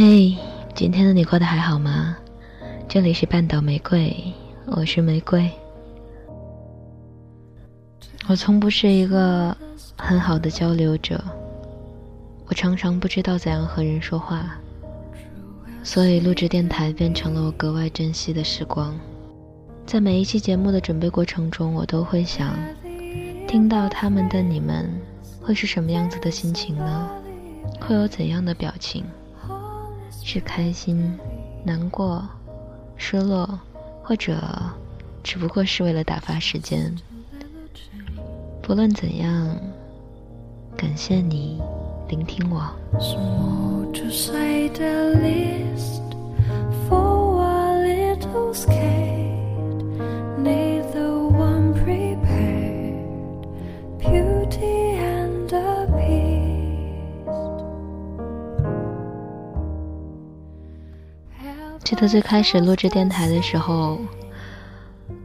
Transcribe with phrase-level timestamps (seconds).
[0.00, 0.36] 嘿，
[0.76, 2.16] 今天的你过得还好吗？
[2.88, 4.32] 这里是半岛玫瑰，
[4.64, 5.50] 我是玫瑰。
[8.28, 9.56] 我从不是一个
[9.96, 11.20] 很好的交流者，
[12.46, 14.56] 我常常不知道怎样和人说话，
[15.82, 18.96] 所以录制电台变成了我格外珍惜的时光。
[19.84, 22.56] 在每一期节目的准备过程中，我都会想，
[23.48, 24.88] 听到他们的你们
[25.40, 27.10] 会是什么样子的心情呢？
[27.80, 29.04] 会有怎样的表情？
[30.30, 31.18] 是开心、
[31.64, 32.22] 难过？
[32.98, 33.48] 失落，
[34.02, 34.38] 或者
[35.22, 36.94] 只不过是为了打发时间。
[38.60, 39.56] 不论怎样，
[40.76, 41.62] 感谢你
[42.10, 42.62] 聆听我。
[61.88, 63.98] 记得最开始录制电台的时候，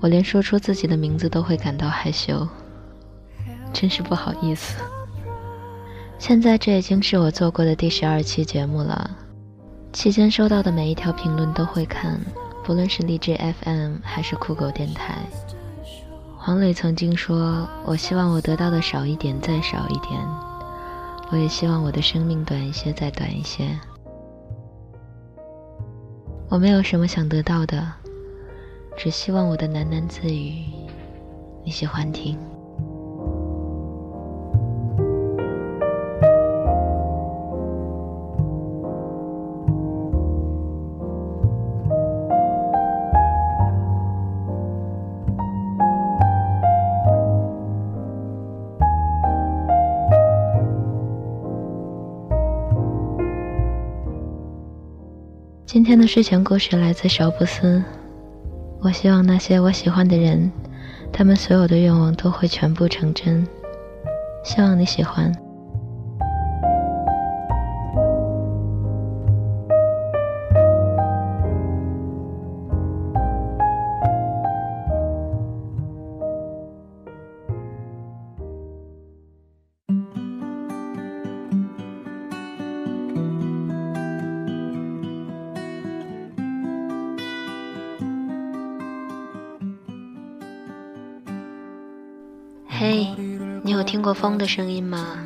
[0.00, 2.48] 我连说出自己的名字都会感到害羞，
[3.72, 4.82] 真是不好意思。
[6.18, 9.08] 现在这已经是我做过的第十二期节目了，
[9.92, 12.20] 期间收到的每一条评论都会看，
[12.64, 15.14] 不论是励志 FM 还是酷狗电台。
[16.36, 20.20] 黄磊曾经说：“我希望我得到的少一点，再少一点；
[21.30, 23.78] 我也希望我的生命短一些，再短一些。”
[26.50, 27.92] 我没有什么想得到的，
[28.96, 30.64] 只希望我的喃喃自语
[31.62, 32.38] 你喜欢听。
[55.68, 57.84] 今天的睡前故事来自邵布斯。
[58.80, 60.50] 我希望那些我喜欢的人，
[61.12, 63.46] 他们所有的愿望都会全部成真。
[64.42, 65.30] 希望你喜欢。
[92.80, 93.08] 嘿，
[93.64, 95.18] 你有听过风的声音吗？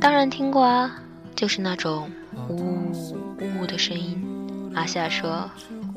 [0.00, 1.00] 当然听过啊，
[1.36, 2.10] 就是那种
[2.48, 2.90] 呜
[3.38, 4.20] 呜的声音。
[4.74, 5.48] 阿夏说，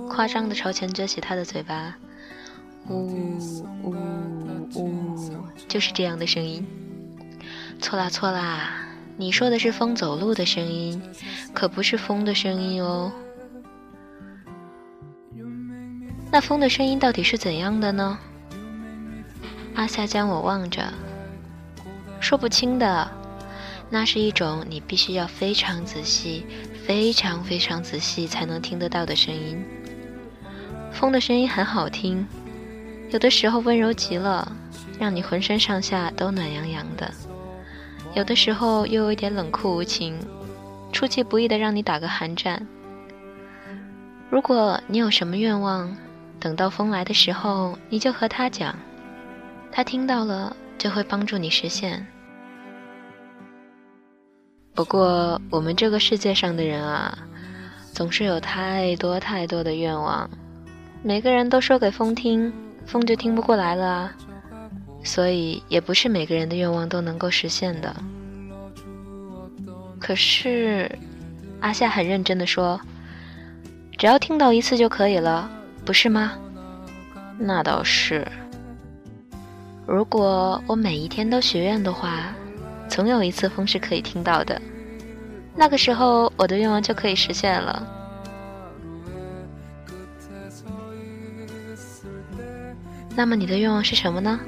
[0.08, 1.96] 夸张的朝前撅起他的嘴巴，
[2.88, 3.08] 呜
[3.82, 3.96] 呜
[4.76, 5.16] 呜，
[5.68, 6.64] 就是这样的声音。
[7.82, 8.86] 错啦错啦，
[9.18, 11.02] 你说的是风走路的声音，
[11.52, 13.12] 可不是风的声音哦。
[16.32, 18.20] 那风的声音到底是怎样的呢？
[19.76, 20.82] 阿夏将我望着，
[22.22, 23.12] 说不清的，
[23.90, 26.46] 那是一种你必须要非常仔细、
[26.86, 29.62] 非常非常仔细才能听得到的声音。
[30.94, 32.26] 风的声音很好听，
[33.10, 34.50] 有的时候温柔极了，
[34.98, 37.06] 让你浑身上下都暖洋洋的；
[38.14, 40.18] 有的时候又有一点冷酷无情，
[40.94, 42.66] 出其不意的让你打个寒战。
[44.30, 45.94] 如果你有什么愿望，
[46.40, 48.74] 等到风来的时候，你就和他讲。
[49.76, 52.08] 他听到了，就会帮助你实现。
[54.74, 57.18] 不过，我们这个世界上的人啊，
[57.92, 60.30] 总是有太多太多的愿望，
[61.04, 62.54] 每个人都说给风听，
[62.86, 64.16] 风就听不过来了啊。
[65.04, 67.94] 所以，也不是每个人的愿望都能够实现的。
[70.00, 70.90] 可是，
[71.60, 72.80] 阿夏很认真的说
[74.00, 75.52] ：“只要听到一次就可以了，
[75.84, 76.32] 不是吗？”
[77.38, 78.26] 那倒是。
[79.88, 82.34] 如果我每一天都许愿的话，
[82.90, 84.60] 总有一次风是可以听到的。
[85.56, 87.88] 那个时候，我的愿望就可以实现了。
[93.16, 94.40] 那么你的愿望是什么呢？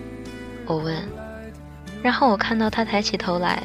[0.66, 0.96] 我问。
[2.04, 3.62] 然后我看到他抬起头来，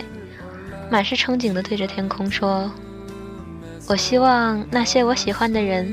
[0.90, 2.70] 满是憧憬的对着天空说
[3.88, 5.92] ：“我希望那些我喜欢的人，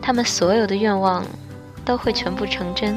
[0.00, 1.24] 他们所有的愿望
[1.84, 2.96] 都会全部成真。”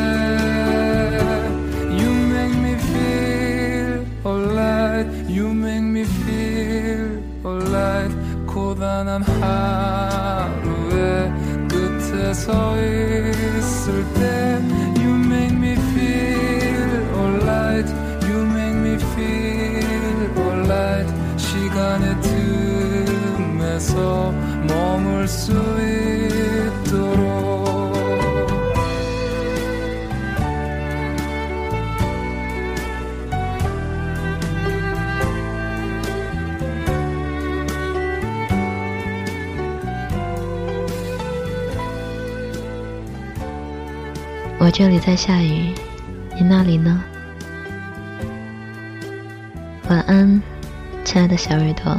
[25.30, 27.26] 수 있도록
[44.58, 45.72] 我这里在下雨，
[46.34, 47.02] 你那里呢？
[49.88, 50.42] 晚安，
[51.04, 51.96] 亲爱的小耳朵。